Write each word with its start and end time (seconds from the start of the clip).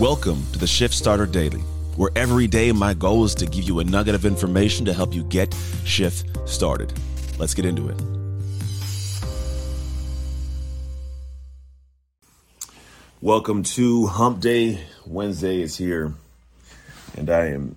Welcome 0.00 0.46
to 0.54 0.58
the 0.58 0.66
Shift 0.66 0.94
Starter 0.94 1.26
Daily, 1.26 1.60
where 1.96 2.10
every 2.16 2.46
day 2.46 2.72
my 2.72 2.94
goal 2.94 3.22
is 3.26 3.34
to 3.34 3.44
give 3.44 3.64
you 3.64 3.80
a 3.80 3.84
nugget 3.84 4.14
of 4.14 4.24
information 4.24 4.86
to 4.86 4.94
help 4.94 5.12
you 5.12 5.24
get 5.24 5.54
shift 5.84 6.24
started. 6.48 6.90
Let's 7.38 7.52
get 7.52 7.66
into 7.66 7.90
it. 7.90 8.00
Welcome 13.20 13.62
to 13.62 14.06
Hump 14.06 14.40
Day. 14.40 14.80
Wednesday 15.04 15.60
is 15.60 15.76
here, 15.76 16.14
and 17.18 17.28
I 17.28 17.48
am 17.48 17.76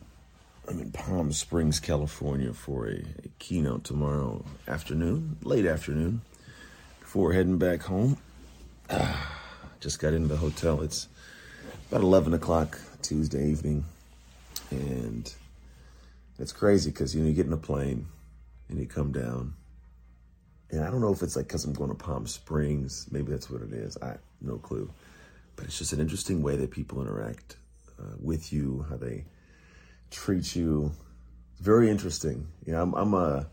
I'm 0.70 0.80
in 0.80 0.94
Palm 0.94 1.34
Springs, 1.34 1.82
California 1.82 2.54
for 2.54 2.88
a, 2.88 3.00
a 3.00 3.28
keynote 3.40 3.84
tomorrow 3.84 4.46
afternoon, 4.66 5.40
late 5.44 5.66
afternoon, 5.66 6.22
before 7.02 7.34
heading 7.34 7.58
back 7.58 7.82
home. 7.82 8.16
Ah, 8.90 9.42
just 9.82 10.00
got 10.00 10.14
into 10.14 10.30
the 10.30 10.38
hotel. 10.38 10.80
It's 10.82 11.10
about 11.94 12.02
11 12.02 12.34
o'clock 12.34 12.80
Tuesday 13.04 13.48
evening. 13.48 13.86
And 14.72 15.32
it's 16.40 16.52
crazy 16.52 16.90
because, 16.90 17.14
you 17.14 17.22
know, 17.22 17.28
you 17.28 17.36
get 17.36 17.46
in 17.46 17.54
a 17.54 17.58
plane 17.58 18.08
and 18.68 18.80
you 18.80 18.88
come 18.88 19.12
down. 19.12 19.54
And 20.72 20.84
I 20.84 20.90
don't 20.90 21.02
know 21.02 21.14
if 21.14 21.22
it's 21.22 21.36
like 21.36 21.48
because 21.48 21.66
I'm 21.66 21.74
going 21.74 21.92
to 21.92 21.96
Palm 21.96 22.26
Springs. 22.26 23.06
Maybe 23.12 23.30
that's 23.30 23.48
what 23.48 23.62
it 23.62 23.72
is. 23.74 23.96
I 24.02 24.16
no 24.42 24.58
clue. 24.58 24.90
But 25.56 25.66
it's 25.66 25.78
just 25.78 25.94
an 25.94 26.00
interesting 26.00 26.42
way 26.42 26.56
that 26.56 26.72
people 26.72 27.00
interact 27.00 27.58
uh, 28.00 28.16
with 28.20 28.52
you, 28.52 28.88
how 28.90 28.98
they 28.98 29.26
treat 30.10 30.56
you. 30.56 30.94
Very 31.60 31.92
interesting. 31.92 32.48
You 32.66 32.74
know, 32.74 32.82
I'm, 32.82 32.96
I'm 32.96 33.14
a, 33.14 33.46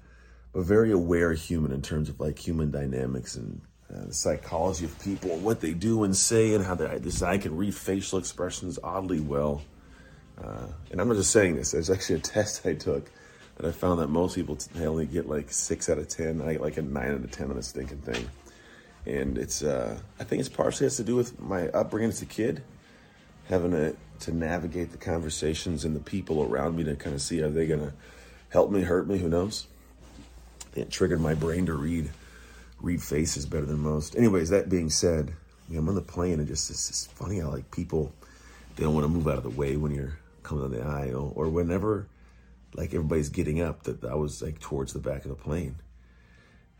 a 0.54 0.62
very 0.62 0.92
aware 0.92 1.34
human 1.34 1.72
in 1.72 1.82
terms 1.82 2.08
of 2.08 2.18
like 2.18 2.38
human 2.38 2.70
dynamics 2.70 3.36
and 3.36 3.60
uh, 3.92 4.06
the 4.06 4.14
psychology 4.14 4.84
of 4.84 4.98
people, 5.00 5.36
what 5.38 5.60
they 5.60 5.72
do 5.72 6.04
and 6.04 6.16
say, 6.16 6.54
and 6.54 6.64
how 6.64 6.74
they, 6.74 6.98
this, 6.98 7.22
I 7.22 7.38
can 7.38 7.56
read 7.56 7.74
facial 7.74 8.18
expressions 8.18 8.78
oddly 8.82 9.20
well. 9.20 9.62
Uh, 10.42 10.66
and 10.90 11.00
I'm 11.00 11.08
not 11.08 11.16
just 11.16 11.32
saying 11.32 11.56
this. 11.56 11.72
There's 11.72 11.90
actually 11.90 12.16
a 12.16 12.20
test 12.20 12.64
I 12.64 12.74
took 12.74 13.10
that 13.56 13.68
I 13.68 13.72
found 13.72 14.00
that 14.00 14.08
most 14.08 14.36
people 14.36 14.56
they 14.74 14.86
only 14.86 15.06
get 15.06 15.28
like 15.28 15.52
six 15.52 15.90
out 15.90 15.98
of 15.98 16.08
ten. 16.08 16.40
I 16.40 16.52
get 16.52 16.62
like 16.62 16.76
a 16.76 16.82
nine 16.82 17.10
out 17.10 17.24
of 17.24 17.30
ten 17.30 17.50
on 17.50 17.56
this 17.56 17.68
stinking 17.68 17.98
thing. 17.98 18.28
And 19.06 19.36
it's 19.36 19.62
uh, 19.62 19.98
I 20.18 20.24
think 20.24 20.40
it's 20.40 20.48
partially 20.48 20.86
has 20.86 20.96
to 20.96 21.04
do 21.04 21.16
with 21.16 21.38
my 21.40 21.68
upbringing 21.68 22.10
as 22.10 22.22
a 22.22 22.26
kid, 22.26 22.62
having 23.48 23.96
to 24.20 24.32
navigate 24.32 24.92
the 24.92 24.98
conversations 24.98 25.84
and 25.84 25.96
the 25.96 26.00
people 26.00 26.42
around 26.42 26.76
me 26.76 26.84
to 26.84 26.96
kind 26.96 27.14
of 27.14 27.20
see 27.20 27.42
are 27.42 27.50
they 27.50 27.66
gonna 27.66 27.92
help 28.50 28.70
me, 28.70 28.82
hurt 28.82 29.08
me, 29.08 29.18
who 29.18 29.28
knows. 29.28 29.66
It 30.74 30.90
triggered 30.90 31.20
my 31.20 31.34
brain 31.34 31.66
to 31.66 31.74
read 31.74 32.10
read 32.80 33.02
faces 33.02 33.46
better 33.46 33.66
than 33.66 33.78
most. 33.78 34.16
Anyways, 34.16 34.50
that 34.50 34.68
being 34.68 34.90
said, 34.90 35.32
you 35.68 35.74
know, 35.74 35.80
I'm 35.80 35.88
on 35.88 35.94
the 35.94 36.02
plane 36.02 36.38
and 36.38 36.48
just 36.48 36.70
it's 36.70 37.06
funny 37.06 37.40
how 37.40 37.50
like 37.50 37.70
people 37.70 38.12
they 38.76 38.84
don't 38.84 38.94
want 38.94 39.04
to 39.04 39.08
move 39.08 39.28
out 39.28 39.36
of 39.36 39.42
the 39.42 39.50
way 39.50 39.76
when 39.76 39.94
you're 39.94 40.18
coming 40.42 40.64
on 40.64 40.70
the 40.70 40.82
aisle 40.82 41.32
or 41.36 41.48
whenever 41.48 42.06
like 42.74 42.94
everybody's 42.94 43.28
getting 43.28 43.60
up 43.60 43.82
that 43.84 44.04
I 44.04 44.14
was 44.14 44.42
like 44.42 44.60
towards 44.60 44.92
the 44.92 44.98
back 44.98 45.24
of 45.24 45.30
the 45.30 45.34
plane. 45.34 45.76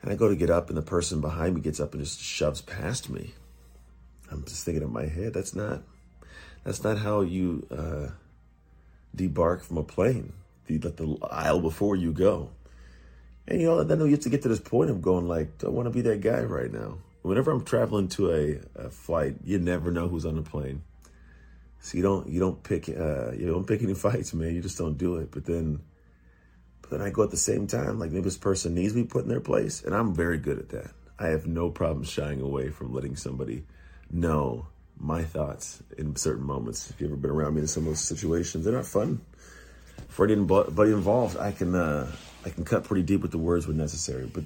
And 0.02 0.10
I 0.10 0.14
go 0.14 0.28
to 0.28 0.36
get 0.36 0.50
up 0.50 0.68
and 0.68 0.78
the 0.78 0.82
person 0.82 1.20
behind 1.20 1.54
me 1.54 1.60
gets 1.60 1.80
up 1.80 1.92
and 1.92 2.02
just 2.02 2.20
shoves 2.20 2.62
past 2.62 3.10
me. 3.10 3.34
I'm 4.30 4.44
just 4.44 4.64
thinking 4.64 4.82
in 4.82 4.92
my 4.92 5.06
head, 5.06 5.34
that's 5.34 5.54
not 5.54 5.82
that's 6.64 6.84
not 6.84 6.98
how 6.98 7.22
you 7.22 7.66
uh, 7.70 8.12
debark 9.14 9.62
from 9.62 9.78
a 9.78 9.82
plane. 9.82 10.32
You 10.66 10.78
let 10.78 10.96
the 10.96 11.16
aisle 11.30 11.60
before 11.60 11.96
you 11.96 12.12
go. 12.12 12.50
And 13.50 13.60
you 13.60 13.66
know, 13.66 13.82
then 13.82 13.98
you 13.98 14.12
have 14.12 14.20
to 14.20 14.30
get 14.30 14.42
to 14.42 14.48
this 14.48 14.60
point 14.60 14.90
of 14.90 15.02
going 15.02 15.26
like, 15.26 15.58
do 15.58 15.66
I 15.66 15.70
want 15.70 15.86
to 15.86 15.90
be 15.90 16.02
that 16.02 16.20
guy 16.20 16.42
right 16.42 16.72
now? 16.72 16.98
Whenever 17.22 17.50
I'm 17.50 17.64
traveling 17.64 18.06
to 18.10 18.32
a, 18.32 18.60
a 18.86 18.90
flight, 18.90 19.36
you 19.44 19.58
never 19.58 19.90
know 19.90 20.08
who's 20.08 20.24
on 20.24 20.36
the 20.36 20.42
plane. 20.42 20.82
So 21.80 21.96
you 21.96 22.02
don't 22.02 22.28
you 22.28 22.38
don't 22.38 22.62
pick 22.62 22.88
uh, 22.88 23.32
you 23.32 23.46
don't 23.46 23.66
pick 23.66 23.82
any 23.82 23.94
fights, 24.06 24.32
man. 24.32 24.54
You 24.54 24.62
just 24.62 24.78
don't 24.78 24.96
do 24.96 25.16
it. 25.16 25.32
But 25.32 25.46
then, 25.46 25.80
but 26.80 26.90
then 26.90 27.02
I 27.02 27.10
go 27.10 27.24
at 27.24 27.30
the 27.30 27.36
same 27.36 27.66
time. 27.66 27.98
Like 27.98 28.12
maybe 28.12 28.24
this 28.24 28.38
person 28.38 28.74
needs 28.74 28.94
me 28.94 29.02
put 29.02 29.24
in 29.24 29.28
their 29.28 29.40
place, 29.40 29.83
and 29.83 29.94
I'm 29.94 30.14
very 30.14 30.39
good 30.39 30.58
at 30.58 30.68
that. 30.68 30.92
I 31.18 31.28
have 31.28 31.46
no 31.46 31.70
problem 31.70 32.05
shying 32.05 32.40
away 32.40 32.70
from 32.70 32.94
letting 32.94 33.16
somebody 33.16 33.64
know 34.10 34.68
my 34.96 35.24
thoughts 35.24 35.83
in 35.98 36.14
certain 36.14 36.46
moments. 36.46 36.89
If 36.90 37.00
you've 37.00 37.10
ever 37.10 37.20
been 37.20 37.30
around 37.30 37.55
me 37.55 37.62
in 37.62 37.66
some 37.66 37.83
of 37.83 37.90
those 37.90 38.00
situations, 38.00 38.64
they're 38.64 38.74
not 38.74 38.86
fun. 38.86 39.20
For 40.08 40.27
anybody 40.27 40.92
involved, 40.92 41.36
I 41.36 41.52
can 41.52 41.74
uh, 41.74 42.11
I 42.44 42.50
can 42.50 42.64
cut 42.64 42.84
pretty 42.84 43.02
deep 43.02 43.20
with 43.20 43.30
the 43.30 43.38
words 43.38 43.66
when 43.66 43.77
necessary, 43.77 44.27
but 44.27 44.44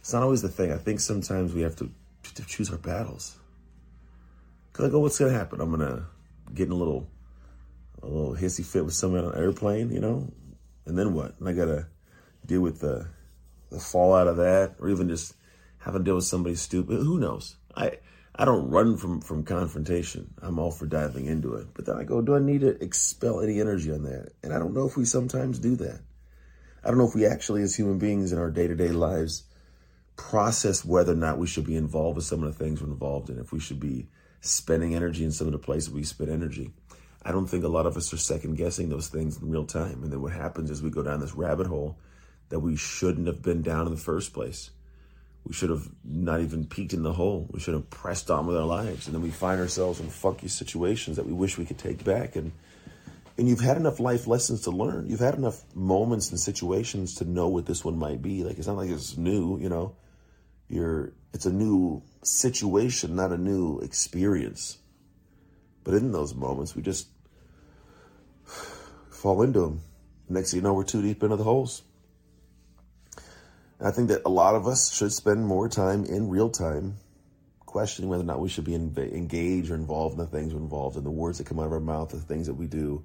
it's 0.00 0.12
not 0.12 0.22
always 0.22 0.42
the 0.42 0.48
thing. 0.48 0.72
I 0.72 0.76
think 0.76 1.00
sometimes 1.00 1.52
we 1.52 1.62
have 1.62 1.76
to, 1.76 1.90
to 2.34 2.46
choose 2.46 2.70
our 2.70 2.78
battles. 2.78 3.36
Cause 4.72 4.86
I 4.86 4.88
go, 4.90 5.00
what's 5.00 5.18
gonna 5.18 5.32
happen? 5.32 5.60
I'm 5.60 5.70
gonna 5.70 6.06
get 6.54 6.66
in 6.66 6.72
a 6.72 6.76
little, 6.76 7.08
a 8.02 8.06
little 8.06 8.34
hissy 8.34 8.64
fit 8.64 8.84
with 8.84 8.94
someone 8.94 9.24
on 9.24 9.32
an 9.32 9.38
airplane, 9.38 9.90
you 9.90 10.00
know, 10.00 10.32
and 10.86 10.98
then 10.98 11.12
what? 11.14 11.34
And 11.38 11.48
I 11.48 11.52
gotta 11.52 11.86
deal 12.46 12.60
with 12.60 12.80
the, 12.80 13.08
the 13.70 13.80
fallout 13.80 14.26
of 14.26 14.36
that, 14.36 14.76
or 14.78 14.88
even 14.88 15.08
just 15.08 15.34
having 15.78 16.00
to 16.00 16.04
deal 16.04 16.14
with 16.14 16.24
somebody 16.24 16.54
stupid. 16.54 16.98
Who 16.98 17.18
knows? 17.18 17.56
I 17.74 17.98
I 18.34 18.44
don't 18.44 18.70
run 18.70 18.96
from 18.96 19.20
from 19.20 19.44
confrontation. 19.44 20.32
I'm 20.40 20.58
all 20.58 20.70
for 20.70 20.86
diving 20.86 21.26
into 21.26 21.54
it. 21.54 21.68
But 21.74 21.86
then 21.86 21.96
I 21.96 22.04
go, 22.04 22.22
do 22.22 22.34
I 22.34 22.38
need 22.38 22.60
to 22.62 22.82
expel 22.82 23.40
any 23.40 23.60
energy 23.60 23.92
on 23.92 24.04
that? 24.04 24.32
And 24.42 24.52
I 24.52 24.58
don't 24.58 24.74
know 24.74 24.86
if 24.86 24.96
we 24.96 25.04
sometimes 25.04 25.58
do 25.58 25.76
that. 25.76 26.00
I 26.82 26.88
don't 26.88 26.98
know 26.98 27.08
if 27.08 27.14
we 27.14 27.26
actually, 27.26 27.62
as 27.62 27.76
human 27.76 27.98
beings 27.98 28.32
in 28.32 28.38
our 28.38 28.50
day 28.50 28.66
to 28.66 28.74
day 28.74 28.88
lives, 28.88 29.44
process 30.16 30.84
whether 30.84 31.12
or 31.12 31.16
not 31.16 31.38
we 31.38 31.46
should 31.46 31.66
be 31.66 31.76
involved 31.76 32.16
with 32.16 32.24
some 32.24 32.42
of 32.42 32.56
the 32.56 32.64
things 32.64 32.80
we're 32.80 32.88
involved 32.88 33.30
in, 33.30 33.38
if 33.38 33.52
we 33.52 33.60
should 33.60 33.80
be 33.80 34.08
spending 34.40 34.94
energy 34.94 35.24
in 35.24 35.32
some 35.32 35.46
of 35.46 35.52
the 35.52 35.58
places 35.58 35.90
we 35.90 36.02
spend 36.02 36.30
energy. 36.30 36.72
I 37.22 37.32
don't 37.32 37.46
think 37.46 37.64
a 37.64 37.68
lot 37.68 37.86
of 37.86 37.96
us 37.96 38.12
are 38.14 38.18
second 38.18 38.56
guessing 38.56 38.88
those 38.88 39.08
things 39.08 39.36
in 39.36 39.50
real 39.50 39.66
time. 39.66 40.02
And 40.02 40.10
then 40.10 40.22
what 40.22 40.32
happens 40.32 40.70
is 40.70 40.82
we 40.82 40.90
go 40.90 41.02
down 41.02 41.20
this 41.20 41.34
rabbit 41.34 41.66
hole 41.66 41.98
that 42.48 42.60
we 42.60 42.76
shouldn't 42.76 43.26
have 43.26 43.42
been 43.42 43.60
down 43.60 43.86
in 43.86 43.92
the 43.92 44.00
first 44.00 44.32
place. 44.32 44.70
We 45.50 45.54
should 45.54 45.70
have 45.70 45.90
not 46.04 46.42
even 46.42 46.64
peeked 46.64 46.92
in 46.92 47.02
the 47.02 47.12
hole. 47.12 47.48
We 47.50 47.58
should 47.58 47.74
have 47.74 47.90
pressed 47.90 48.30
on 48.30 48.46
with 48.46 48.56
our 48.56 48.62
lives. 48.62 49.08
And 49.08 49.16
then 49.16 49.20
we 49.20 49.30
find 49.30 49.60
ourselves 49.60 49.98
in 49.98 50.08
funky 50.08 50.46
situations 50.46 51.16
that 51.16 51.26
we 51.26 51.32
wish 51.32 51.58
we 51.58 51.64
could 51.64 51.76
take 51.76 52.04
back. 52.04 52.36
And 52.36 52.52
and 53.36 53.48
you've 53.48 53.58
had 53.58 53.76
enough 53.76 53.98
life 53.98 54.28
lessons 54.28 54.60
to 54.60 54.70
learn. 54.70 55.08
You've 55.08 55.18
had 55.18 55.34
enough 55.34 55.60
moments 55.74 56.30
and 56.30 56.38
situations 56.38 57.16
to 57.16 57.24
know 57.24 57.48
what 57.48 57.66
this 57.66 57.84
one 57.84 57.98
might 57.98 58.22
be. 58.22 58.44
Like 58.44 58.58
it's 58.58 58.68
not 58.68 58.76
like 58.76 58.90
it's 58.90 59.16
new, 59.16 59.58
you 59.58 59.68
know. 59.68 59.96
You're 60.68 61.14
it's 61.34 61.46
a 61.46 61.52
new 61.52 62.04
situation, 62.22 63.16
not 63.16 63.32
a 63.32 63.36
new 63.36 63.80
experience. 63.80 64.78
But 65.82 65.94
in 65.94 66.12
those 66.12 66.32
moments, 66.32 66.76
we 66.76 66.82
just 66.82 67.08
fall 69.10 69.42
into 69.42 69.58
them. 69.62 69.80
Next 70.28 70.52
thing 70.52 70.58
you 70.58 70.62
know, 70.62 70.74
we're 70.74 70.84
too 70.84 71.02
deep 71.02 71.24
into 71.24 71.34
the 71.34 71.42
holes. 71.42 71.82
And 73.80 73.88
I 73.88 73.92
think 73.92 74.08
that 74.08 74.22
a 74.26 74.28
lot 74.28 74.54
of 74.54 74.68
us 74.68 74.94
should 74.94 75.10
spend 75.10 75.46
more 75.46 75.66
time 75.66 76.04
in 76.04 76.28
real 76.28 76.50
time 76.50 76.96
questioning 77.64 78.10
whether 78.10 78.22
or 78.22 78.26
not 78.26 78.38
we 78.38 78.50
should 78.50 78.64
be 78.64 78.74
engaged 78.74 79.70
or 79.70 79.74
involved 79.74 80.18
in 80.18 80.18
the 80.18 80.26
things 80.26 80.52
we're 80.52 80.60
involved 80.60 80.98
in, 80.98 81.04
the 81.04 81.10
words 81.10 81.38
that 81.38 81.46
come 81.46 81.58
out 81.58 81.66
of 81.66 81.72
our 81.72 81.80
mouth, 81.80 82.10
the 82.10 82.18
things 82.18 82.46
that 82.46 82.54
we 82.54 82.66
do. 82.66 83.02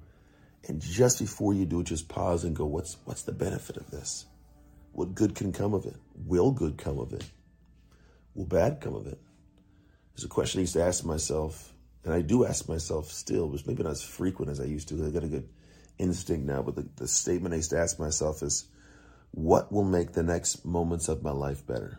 And 0.68 0.82
just 0.82 1.18
before 1.18 1.54
you 1.54 1.64
do 1.64 1.80
it, 1.80 1.84
just 1.84 2.08
pause 2.08 2.44
and 2.44 2.54
go, 2.54 2.66
what's, 2.66 2.98
what's 3.06 3.22
the 3.22 3.32
benefit 3.32 3.78
of 3.78 3.90
this? 3.90 4.26
What 4.92 5.14
good 5.14 5.34
can 5.34 5.50
come 5.52 5.72
of 5.72 5.86
it? 5.86 5.96
Will 6.26 6.50
good 6.50 6.76
come 6.76 6.98
of 6.98 7.14
it? 7.14 7.24
Will 8.34 8.44
bad 8.44 8.82
come 8.82 8.94
of 8.94 9.06
it? 9.06 9.18
There's 10.14 10.24
a 10.24 10.28
question 10.28 10.58
I 10.58 10.62
used 10.62 10.74
to 10.74 10.82
ask 10.82 11.06
myself, 11.06 11.72
and 12.04 12.12
I 12.12 12.20
do 12.20 12.44
ask 12.44 12.68
myself 12.68 13.10
still, 13.10 13.48
which 13.48 13.66
maybe 13.66 13.82
not 13.82 13.92
as 13.92 14.02
frequent 14.02 14.50
as 14.50 14.60
I 14.60 14.64
used 14.64 14.88
to. 14.88 15.06
I 15.06 15.10
got 15.10 15.24
a 15.24 15.28
good 15.28 15.48
instinct 15.96 16.44
now, 16.44 16.60
but 16.60 16.74
the, 16.74 16.86
the 16.96 17.08
statement 17.08 17.54
I 17.54 17.58
used 17.58 17.70
to 17.70 17.78
ask 17.78 17.98
myself 17.98 18.42
is, 18.42 18.66
what 19.32 19.70
will 19.72 19.84
make 19.84 20.12
the 20.12 20.22
next 20.22 20.64
moments 20.64 21.08
of 21.08 21.22
my 21.22 21.30
life 21.30 21.66
better? 21.66 21.98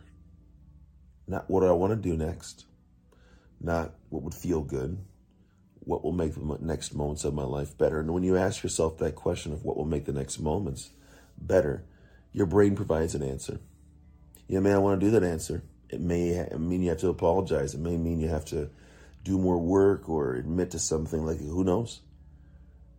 Not 1.27 1.49
what 1.49 1.61
do 1.61 1.67
I 1.67 1.71
want 1.71 1.91
to 1.91 2.09
do 2.09 2.15
next, 2.15 2.65
not 3.59 3.93
what 4.09 4.23
would 4.23 4.33
feel 4.33 4.61
good, 4.61 4.97
what 5.79 6.03
will 6.03 6.11
make 6.11 6.35
the 6.35 6.57
next 6.59 6.93
moments 6.93 7.23
of 7.23 7.33
my 7.33 7.43
life 7.43 7.77
better. 7.77 7.99
And 7.99 8.13
when 8.13 8.23
you 8.23 8.37
ask 8.37 8.63
yourself 8.63 8.97
that 8.97 9.15
question 9.15 9.53
of 9.53 9.63
what 9.63 9.77
will 9.77 9.85
make 9.85 10.05
the 10.05 10.13
next 10.13 10.39
moments 10.39 10.89
better, 11.37 11.85
your 12.33 12.45
brain 12.45 12.75
provides 12.75 13.15
an 13.15 13.23
answer. 13.23 13.59
You 14.47 14.61
may 14.61 14.71
not 14.71 14.83
want 14.83 14.99
to 14.99 15.05
do 15.05 15.11
that 15.11 15.23
answer. 15.23 15.63
It 15.89 16.01
may 16.01 16.45
mean 16.57 16.81
you 16.81 16.89
have 16.89 16.99
to 16.99 17.09
apologize. 17.09 17.73
It 17.73 17.79
may 17.79 17.97
mean 17.97 18.19
you 18.19 18.27
have 18.27 18.45
to 18.45 18.69
do 19.23 19.37
more 19.37 19.57
work 19.57 20.09
or 20.09 20.35
admit 20.35 20.71
to 20.71 20.79
something 20.79 21.25
like 21.25 21.39
who 21.39 21.63
knows. 21.63 22.01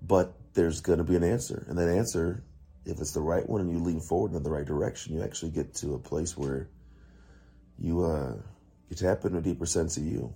But 0.00 0.34
there's 0.54 0.80
going 0.80 0.98
to 0.98 1.04
be 1.04 1.16
an 1.16 1.24
answer. 1.24 1.64
And 1.68 1.78
that 1.78 1.88
answer, 1.88 2.42
if 2.88 3.00
it's 3.00 3.12
the 3.12 3.20
right 3.20 3.48
one 3.48 3.60
and 3.60 3.70
you 3.70 3.78
lean 3.78 4.00
forward 4.00 4.32
in 4.32 4.42
the 4.42 4.50
right 4.50 4.66
direction, 4.66 5.14
you 5.14 5.22
actually 5.22 5.50
get 5.50 5.74
to 5.76 5.94
a 5.94 5.98
place 5.98 6.36
where 6.36 6.68
you 7.78 8.04
uh, 8.04 8.34
you 8.88 8.96
tap 8.96 9.24
into 9.24 9.38
a 9.38 9.42
deeper 9.42 9.66
sense 9.66 9.96
of 9.96 10.04
you 10.04 10.34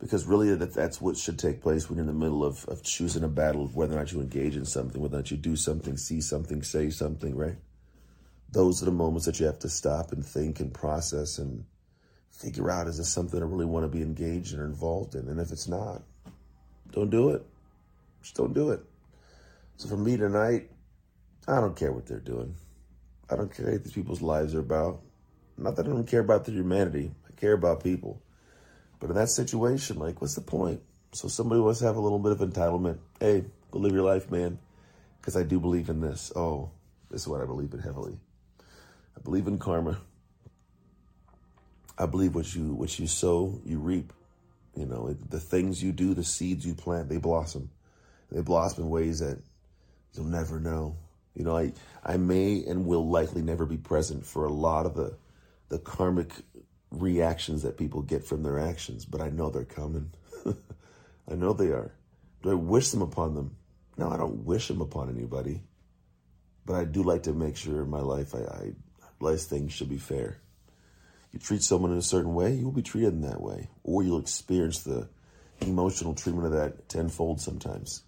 because 0.00 0.24
really 0.24 0.54
that, 0.54 0.74
that's 0.74 1.00
what 1.00 1.16
should 1.16 1.38
take 1.38 1.62
place 1.62 1.88
when 1.88 1.96
you're 1.96 2.08
in 2.08 2.12
the 2.12 2.18
middle 2.18 2.44
of, 2.44 2.64
of 2.68 2.82
choosing 2.82 3.22
a 3.22 3.28
battle 3.28 3.68
whether 3.68 3.94
or 3.94 3.98
not 3.98 4.10
you 4.12 4.20
engage 4.20 4.56
in 4.56 4.64
something, 4.64 5.00
whether 5.00 5.16
or 5.16 5.20
not 5.20 5.30
you 5.30 5.36
do 5.36 5.56
something, 5.56 5.96
see 5.96 6.20
something, 6.20 6.62
say 6.62 6.90
something, 6.90 7.36
right? 7.36 7.56
Those 8.50 8.82
are 8.82 8.86
the 8.86 8.90
moments 8.90 9.26
that 9.26 9.38
you 9.38 9.46
have 9.46 9.60
to 9.60 9.68
stop 9.68 10.12
and 10.12 10.24
think 10.24 10.58
and 10.58 10.74
process 10.74 11.38
and 11.38 11.64
figure 12.30 12.70
out 12.70 12.88
is 12.88 12.96
this 12.96 13.08
something 13.08 13.40
I 13.40 13.44
really 13.44 13.66
want 13.66 13.84
to 13.84 13.88
be 13.88 14.02
engaged 14.02 14.54
in 14.54 14.60
or 14.60 14.64
involved 14.64 15.14
in? 15.14 15.28
And 15.28 15.38
if 15.38 15.52
it's 15.52 15.68
not, 15.68 16.02
don't 16.90 17.10
do 17.10 17.30
it. 17.30 17.44
Just 18.22 18.34
don't 18.34 18.54
do 18.54 18.70
it. 18.70 18.80
So 19.76 19.88
for 19.88 19.96
me 19.96 20.16
tonight, 20.16 20.70
I 21.50 21.60
don't 21.60 21.74
care 21.74 21.92
what 21.92 22.06
they're 22.06 22.20
doing. 22.20 22.54
I 23.28 23.36
don't 23.36 23.52
care 23.52 23.72
what 23.72 23.82
these 23.82 23.92
people's 23.92 24.22
lives 24.22 24.54
are 24.54 24.60
about. 24.60 25.00
Not 25.58 25.76
that 25.76 25.86
I 25.86 25.88
don't 25.90 26.06
care 26.06 26.20
about 26.20 26.44
their 26.44 26.54
humanity. 26.54 27.10
I 27.28 27.40
care 27.40 27.52
about 27.54 27.82
people. 27.82 28.22
But 29.00 29.10
in 29.10 29.16
that 29.16 29.30
situation, 29.30 29.98
like, 29.98 30.20
what's 30.20 30.36
the 30.36 30.42
point? 30.42 30.80
So 31.12 31.26
somebody 31.26 31.60
wants 31.60 31.80
to 31.80 31.86
have 31.86 31.96
a 31.96 32.00
little 32.00 32.20
bit 32.20 32.32
of 32.32 32.38
entitlement. 32.38 32.98
Hey, 33.18 33.44
go 33.70 33.80
live 33.80 33.92
your 33.92 34.04
life, 34.04 34.30
man. 34.30 34.58
Because 35.20 35.36
I 35.36 35.42
do 35.42 35.58
believe 35.58 35.88
in 35.88 36.00
this. 36.00 36.30
Oh, 36.36 36.70
this 37.10 37.22
is 37.22 37.28
what 37.28 37.40
I 37.40 37.46
believe 37.46 37.74
in 37.74 37.80
heavily. 37.80 38.16
I 39.16 39.20
believe 39.22 39.48
in 39.48 39.58
karma. 39.58 39.98
I 41.98 42.06
believe 42.06 42.34
what 42.34 42.54
you 42.54 42.72
what 42.72 42.98
you 42.98 43.06
sow, 43.06 43.60
you 43.64 43.78
reap. 43.78 44.12
You 44.76 44.86
know, 44.86 45.12
the 45.28 45.40
things 45.40 45.82
you 45.82 45.92
do, 45.92 46.14
the 46.14 46.24
seeds 46.24 46.64
you 46.64 46.74
plant, 46.74 47.08
they 47.08 47.18
blossom. 47.18 47.70
They 48.30 48.40
blossom 48.40 48.84
in 48.84 48.90
ways 48.90 49.18
that 49.18 49.38
you'll 50.14 50.26
never 50.26 50.60
know. 50.60 50.96
You 51.34 51.44
know, 51.44 51.56
I 51.56 51.72
I 52.04 52.16
may 52.16 52.64
and 52.64 52.86
will 52.86 53.08
likely 53.08 53.42
never 53.42 53.66
be 53.66 53.76
present 53.76 54.26
for 54.26 54.44
a 54.44 54.52
lot 54.52 54.86
of 54.86 54.94
the 54.94 55.16
the 55.68 55.78
karmic 55.78 56.32
reactions 56.90 57.62
that 57.62 57.78
people 57.78 58.02
get 58.02 58.26
from 58.26 58.42
their 58.42 58.58
actions, 58.58 59.04
but 59.04 59.20
I 59.20 59.30
know 59.30 59.50
they're 59.50 59.64
coming. 59.64 60.10
I 61.30 61.34
know 61.34 61.52
they 61.52 61.68
are. 61.68 61.92
Do 62.42 62.50
I 62.50 62.54
wish 62.54 62.90
them 62.90 63.02
upon 63.02 63.34
them? 63.34 63.56
No, 63.96 64.08
I 64.08 64.16
don't 64.16 64.44
wish 64.44 64.68
them 64.68 64.80
upon 64.80 65.08
anybody. 65.08 65.62
But 66.66 66.74
I 66.76 66.84
do 66.84 67.02
like 67.02 67.24
to 67.24 67.32
make 67.32 67.56
sure 67.56 67.82
in 67.82 67.90
my 67.90 68.00
life 68.00 68.34
I, 68.34 68.72
I 69.24 69.36
things 69.36 69.72
should 69.72 69.88
be 69.88 69.98
fair. 69.98 70.40
You 71.32 71.38
treat 71.38 71.62
someone 71.62 71.92
in 71.92 71.98
a 71.98 72.02
certain 72.02 72.34
way, 72.34 72.54
you 72.54 72.64
will 72.64 72.72
be 72.72 72.82
treated 72.82 73.12
in 73.12 73.20
that 73.20 73.40
way, 73.40 73.68
or 73.84 74.02
you'll 74.02 74.20
experience 74.20 74.80
the 74.80 75.08
emotional 75.60 76.14
treatment 76.14 76.46
of 76.46 76.52
that 76.52 76.88
tenfold 76.88 77.40
sometimes. 77.40 78.02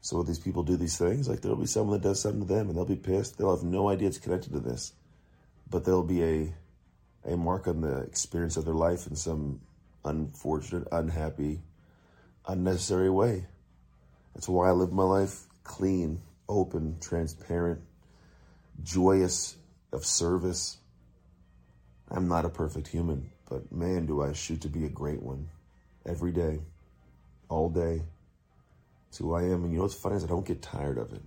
So 0.00 0.22
these 0.22 0.38
people 0.38 0.62
do 0.62 0.76
these 0.76 0.96
things, 0.96 1.28
like 1.28 1.40
there'll 1.40 1.56
be 1.56 1.66
someone 1.66 2.00
that 2.00 2.08
does 2.08 2.20
something 2.20 2.46
to 2.46 2.46
them, 2.46 2.68
and 2.68 2.76
they'll 2.76 2.84
be 2.84 2.96
pissed. 2.96 3.36
They'll 3.36 3.54
have 3.54 3.64
no 3.64 3.88
idea 3.88 4.08
it's 4.08 4.18
connected 4.18 4.52
to 4.52 4.60
this, 4.60 4.92
but 5.68 5.84
there'll 5.84 6.02
be 6.02 6.22
a 6.22 6.54
a 7.24 7.36
mark 7.36 7.66
on 7.66 7.80
the 7.80 7.98
experience 7.98 8.56
of 8.56 8.64
their 8.64 8.74
life 8.74 9.06
in 9.06 9.16
some 9.16 9.60
unfortunate, 10.04 10.86
unhappy, 10.92 11.60
unnecessary 12.46 13.10
way. 13.10 13.46
That's 14.34 14.48
why 14.48 14.68
I 14.68 14.72
live 14.72 14.92
my 14.92 15.02
life 15.02 15.44
clean, 15.64 16.22
open, 16.48 16.96
transparent, 17.00 17.80
joyous, 18.82 19.56
of 19.92 20.04
service. 20.04 20.78
I'm 22.10 22.28
not 22.28 22.44
a 22.44 22.48
perfect 22.48 22.88
human, 22.88 23.30
but 23.48 23.70
man, 23.72 24.06
do 24.06 24.22
I 24.22 24.32
shoot 24.32 24.62
to 24.62 24.68
be 24.68 24.84
a 24.84 24.88
great 24.88 25.22
one 25.22 25.48
every 26.06 26.32
day, 26.32 26.60
all 27.48 27.68
day. 27.68 28.02
It's 29.08 29.18
who 29.18 29.34
I 29.34 29.42
am. 29.44 29.64
And 29.64 29.72
you 29.72 29.78
know 29.78 29.82
what's 29.82 29.94
funny 29.94 30.16
is 30.16 30.24
I 30.24 30.28
don't 30.28 30.46
get 30.46 30.62
tired 30.62 30.98
of 30.98 31.12
it. 31.12 31.22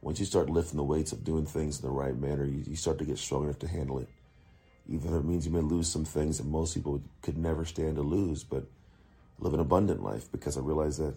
Once 0.00 0.18
you 0.18 0.26
start 0.26 0.48
lifting 0.48 0.78
the 0.78 0.84
weights 0.84 1.12
of 1.12 1.24
doing 1.24 1.44
things 1.44 1.80
in 1.80 1.86
the 1.86 1.92
right 1.92 2.16
manner, 2.16 2.44
you, 2.44 2.64
you 2.66 2.76
start 2.76 2.98
to 2.98 3.04
get 3.04 3.18
strong 3.18 3.44
enough 3.44 3.58
to 3.58 3.68
handle 3.68 3.98
it. 3.98 4.08
Even 4.88 5.14
if 5.14 5.20
it 5.20 5.24
means 5.26 5.46
you 5.46 5.52
may 5.52 5.60
lose 5.60 5.88
some 5.88 6.04
things 6.04 6.38
that 6.38 6.46
most 6.46 6.74
people 6.74 7.02
could 7.22 7.36
never 7.36 7.64
stand 7.64 7.96
to 7.96 8.02
lose, 8.02 8.42
but 8.42 8.64
live 9.38 9.54
an 9.54 9.60
abundant 9.60 10.02
life 10.02 10.30
because 10.32 10.56
I 10.56 10.60
realize 10.60 10.98
that 10.98 11.14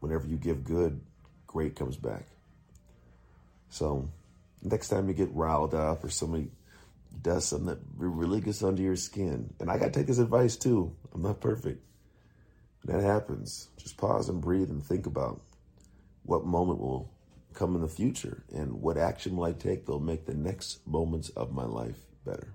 whenever 0.00 0.26
you 0.26 0.36
give 0.36 0.64
good, 0.64 1.00
great 1.46 1.76
comes 1.76 1.96
back. 1.96 2.26
So 3.68 4.08
next 4.62 4.88
time 4.88 5.08
you 5.08 5.14
get 5.14 5.32
riled 5.34 5.74
up 5.74 6.02
or 6.02 6.08
somebody 6.08 6.50
does 7.20 7.44
something 7.44 7.66
that 7.66 7.78
really 7.96 8.40
gets 8.40 8.62
under 8.62 8.82
your 8.82 8.96
skin, 8.96 9.52
and 9.60 9.70
I 9.70 9.78
got 9.78 9.86
to 9.86 9.90
take 9.92 10.06
this 10.06 10.18
advice 10.18 10.56
too. 10.56 10.94
I'm 11.14 11.22
not 11.22 11.40
perfect. 11.40 11.84
That 12.84 13.02
happens, 13.02 13.68
just 13.76 13.96
pause 13.96 14.28
and 14.28 14.40
breathe 14.40 14.70
and 14.70 14.84
think 14.84 15.06
about 15.06 15.40
what 16.24 16.44
moment 16.44 16.80
will 16.80 17.12
come 17.54 17.74
in 17.76 17.82
the 17.82 17.88
future 17.88 18.44
and 18.52 18.80
what 18.80 18.96
action 18.96 19.36
will 19.36 19.44
I 19.44 19.52
take 19.52 19.86
that'll 19.86 20.00
make 20.00 20.26
the 20.26 20.34
next 20.34 20.86
moments 20.86 21.28
of 21.30 21.52
my 21.52 21.64
life 21.64 21.98
better. 22.24 22.54